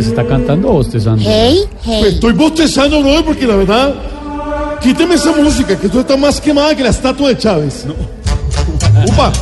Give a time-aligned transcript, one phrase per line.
[0.00, 1.22] Chávez está cantando o bostezando.
[1.26, 2.10] Hey, Pues hey.
[2.14, 3.94] estoy bostezando, no, porque la verdad,
[4.80, 7.84] quíteme esa música, que esto está más quemada que la estatua de Chávez.
[7.86, 7.94] No.
[9.12, 9.32] Upa.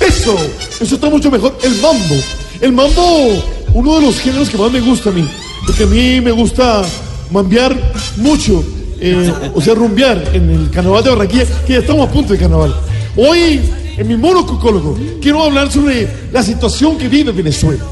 [0.00, 0.36] Eso,
[0.80, 1.56] eso está mucho mejor.
[1.62, 2.14] El mambo.
[2.60, 3.42] El mambo,
[3.74, 5.26] uno de los géneros que más me gusta a mí.
[5.66, 6.82] Porque a mí me gusta
[7.30, 7.76] mambear
[8.16, 8.64] mucho.
[9.00, 12.38] eh, o sea, rumbear en el carnaval de Barranquilla, que ya estamos a punto de
[12.38, 12.74] carnaval.
[13.16, 13.60] Hoy,
[13.96, 17.82] en mi monococólogo, quiero hablar sobre la situación que vive Venezuela.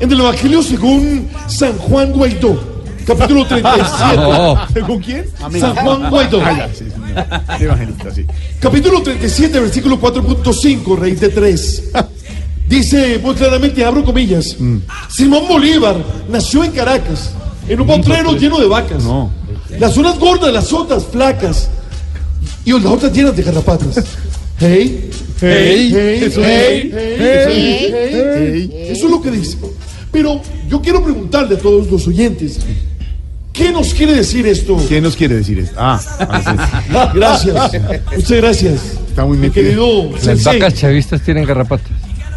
[0.00, 2.58] En el Evangelio según San Juan Guaidó,
[3.06, 4.80] capítulo 37.
[4.86, 5.26] ¿Con quién?
[5.60, 6.40] San Juan Guaidó.
[7.60, 8.24] Evangelista, sí.
[8.58, 11.82] Capítulo 37, versículo 4.5, raíz de 3.
[12.68, 14.56] Dice muy claramente, abro comillas,
[15.08, 15.96] Simón Bolívar
[16.28, 17.32] nació en Caracas,
[17.68, 19.02] en un potrero lleno de vacas.
[19.02, 19.32] No.
[19.78, 21.68] Las zonas gordas, las otras flacas
[22.64, 24.04] y las otras llenas de garrapatas.
[24.62, 28.70] Hey, hey, hey, Hey, hey, hey.
[28.90, 29.56] Eso es lo que dice.
[30.12, 32.60] Pero yo quiero preguntarle a todos los oyentes,
[33.60, 34.76] ¿qué nos quiere decir esto?
[34.88, 35.76] ¿Qué nos quiere decir esto?
[35.78, 37.72] Ah, ahora Gracias.
[38.16, 38.80] Muchas gracias.
[39.08, 39.64] Está muy Mi metido.
[39.66, 40.58] querido Las sensei.
[40.60, 41.88] vacas chavistas tienen garrapatas.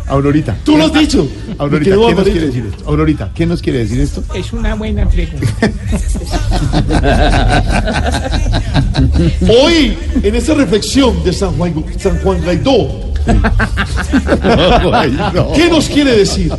[0.08, 0.56] Aurorita.
[0.66, 1.28] Tú lo has dicho.
[1.58, 2.84] Aurorita, ¿qué nos quiere decir esto?
[2.90, 4.22] Aurorita, ¿qué nos quiere decir esto?
[4.36, 5.48] Es una buena pregunta.
[9.48, 13.13] Hoy, en esta reflexión de San Juan, San Juan no.
[15.56, 16.52] ¿qué nos quiere decir?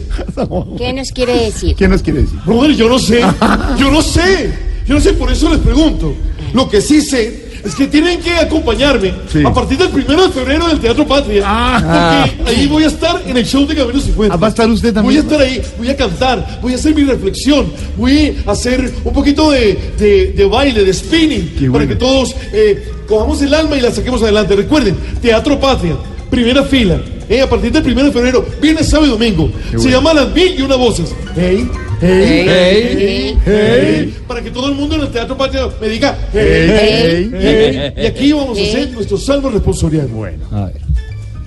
[0.78, 1.76] ¿Qué nos quiere decir?
[1.76, 2.38] ¿Qué nos quiere decir?
[2.44, 3.20] Brother, yo no sé.
[3.78, 4.52] Yo no sé.
[4.86, 6.14] Yo no sé, por eso les pregunto.
[6.52, 9.42] Lo que sí sé es que tienen que acompañarme Sí.
[9.44, 12.26] a partir del primero de febrero del Teatro Patria.
[12.36, 14.34] Porque ahí voy a estar en el show de Camino 50.
[14.34, 15.22] Ah, ¿va a estar usted Voy a también?
[15.22, 19.50] estar ahí, voy a cantar, voy a hacer mi reflexión, voy a hacer un poquito
[19.50, 21.88] de, de- de baile, de spinning, Qué para bueno.
[21.88, 24.54] que todos eh, cojamos el alma y la saquemos adelante.
[24.54, 25.96] Recuerden, Teatro Patria,
[26.34, 27.00] primera fila.
[27.28, 29.50] eh, a partir del primero de febrero, viernes, sábado y domingo.
[29.70, 29.90] Se bueno.
[29.92, 31.14] llama Las Mil y una Voces.
[31.34, 31.68] Hey,
[32.00, 36.40] hey, hey, hey, Para que todo el mundo en el Teatro Patria me diga hey,
[36.42, 37.92] Hey, hey.
[37.96, 40.06] Y aquí vamos a hacer nuestro salmo responsorial.
[40.08, 40.44] Bueno.
[40.52, 40.80] A ver.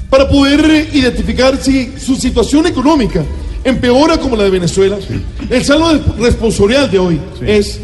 [0.10, 3.24] Para poder identificar si su situación económica
[3.64, 4.98] empeora como la de Venezuela,
[5.50, 7.80] el salmo de- responsorial de hoy es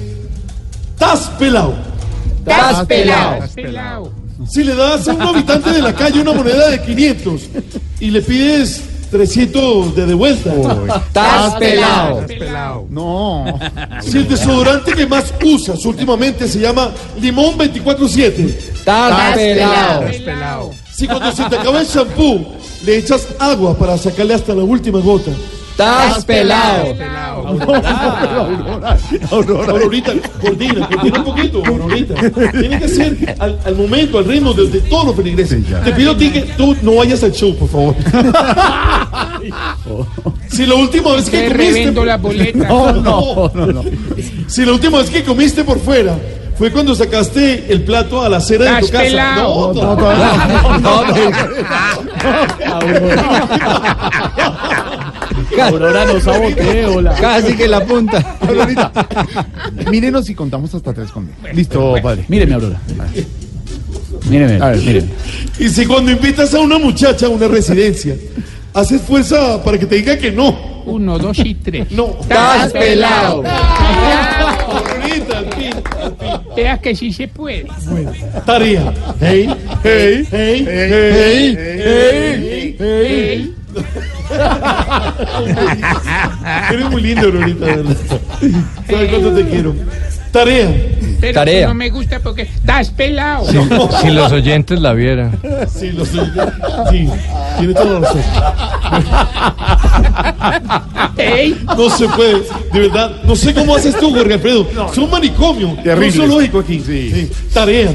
[0.98, 1.76] Tas pelado.
[2.46, 4.12] Estás pelado.
[4.50, 7.42] Si le das a un habitante de la calle una moneda de 500
[8.00, 10.52] y le pides 300 de de vuelta,
[11.08, 12.88] Estás pelado.
[12.90, 13.60] No.
[14.02, 16.92] si el desodorante que más usas últimamente se llama
[17.22, 20.72] Limón 24-7, Estás pelado.
[20.92, 22.46] Si cuando se te acaba el shampoo
[22.86, 25.32] le echas agua para sacarle hasta la última gota,
[25.74, 26.96] Estás pelado.
[27.48, 28.98] Aurora.
[29.32, 29.72] Aurora.
[29.72, 32.14] Aurorita, coordina, coordina un poquito, Aurorita.
[32.52, 35.64] Tiene que ser al, al momento, al ritmo de, de todos los feligreses.
[35.84, 37.96] Te pido a ti que tú no vayas al show, por favor.
[40.50, 41.74] Si la última vez que Te comiste.
[41.74, 42.68] revendo la boleta.
[42.68, 43.84] No, no, no.
[44.48, 46.16] Si la última vez que comiste por fuera
[46.56, 49.04] fue cuando sacaste el plato a la acera de tu Estás casa.
[49.12, 49.74] pelado.
[49.74, 49.96] No,
[50.80, 51.04] no,
[55.62, 57.14] Aurora no sabotee, hola.
[57.20, 58.38] Casi que la punta.
[58.42, 58.92] Aurorita.
[59.90, 61.36] Mírenos y contamos hasta tres conmigo.
[61.54, 62.26] Listo, padre.
[62.28, 62.80] Míreme, Aurora.
[64.30, 64.78] Míreme, A ver.
[64.80, 65.08] míreme.
[65.60, 68.16] Y si cuando invitas a una muchacha a una residencia,
[68.74, 70.74] haces fuerza para que te diga que no.
[70.86, 71.92] Uno, dos y tres.
[71.92, 72.18] No.
[72.22, 73.44] Estás pelado.
[76.56, 77.68] Veas que sí se puede.
[78.46, 78.94] Tarea.
[79.20, 79.50] Hey,
[79.84, 83.54] hey, hey, hey, hey, hey.
[86.72, 87.96] Eres muy lindo, Aurorita, verdad.
[88.90, 89.76] ¿Sabes cuánto te quiero?
[90.32, 90.74] Tarea.
[91.22, 91.68] Pero Tarea.
[91.68, 93.46] no me gusta porque estás pelado.
[94.02, 95.38] Si los oyentes la vieran.
[95.74, 96.20] Sí, lo sé.
[96.92, 97.08] Sí,
[97.60, 98.22] tiene toda la razón.
[101.18, 102.42] Ey, No se puede,
[102.74, 103.12] de verdad.
[103.26, 104.68] No sé cómo haces tú, Jorge Alfredo.
[104.92, 105.76] Es un manicomio.
[105.84, 106.08] Terrible.
[106.08, 106.82] Un zoológico aquí.
[106.86, 107.32] Sí.
[107.54, 107.94] Tarea.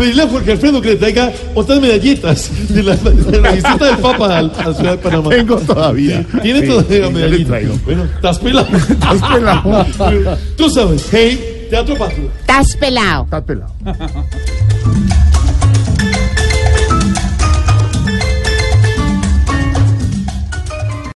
[0.00, 3.98] Pedirle a Jorge Alfredo que le traiga otras medallitas de la, de la visita del
[3.98, 5.28] Papa al- a la ciudad de Panamá.
[5.28, 6.24] Tengo todavía.
[6.42, 7.84] Tiene Sí, todavía sí, medallitas.
[7.84, 8.68] Bueno, estás pelado.
[8.88, 9.86] Estás pelado.
[10.56, 12.24] Tú sabes, hey, Teatro Patria.
[12.40, 13.24] Estás pelado.
[13.24, 13.72] Estás pelado.